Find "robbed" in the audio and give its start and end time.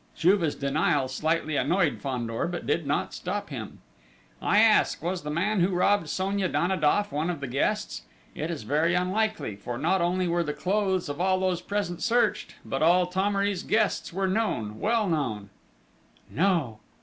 5.75-6.09